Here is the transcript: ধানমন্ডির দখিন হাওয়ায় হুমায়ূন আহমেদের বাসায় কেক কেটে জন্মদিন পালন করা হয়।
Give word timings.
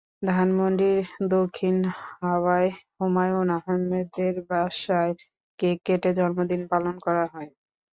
ধানমন্ডির 0.27 0.99
দখিন 1.31 1.77
হাওয়ায় 2.13 2.69
হুমায়ূন 2.95 3.47
আহমেদের 3.57 4.33
বাসায় 4.49 5.13
কেক 5.59 5.77
কেটে 5.85 6.11
জন্মদিন 6.17 6.61
পালন 6.71 6.95
করা 7.05 7.25
হয়। 7.33 7.49